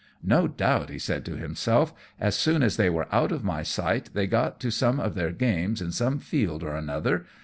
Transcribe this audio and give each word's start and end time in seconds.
"No 0.23 0.47
doubt," 0.47 0.89
he 0.89 0.97
said 0.97 1.23
to 1.25 1.35
himself, 1.37 1.93
"as 2.19 2.33
soon 2.35 2.63
as 2.63 2.75
they 2.75 2.89
were 2.89 3.07
out 3.13 3.31
of 3.31 3.43
my 3.43 3.61
sight 3.61 4.09
they 4.15 4.25
got 4.25 4.59
to 4.61 4.71
some 4.71 4.99
of 4.99 5.13
their 5.13 5.31
games 5.31 5.79
in 5.79 5.91
some 5.91 6.17
field 6.17 6.63
or 6.63 6.75
another. 6.75 7.27